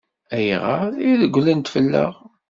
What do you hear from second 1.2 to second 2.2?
regglent fell-aɣ?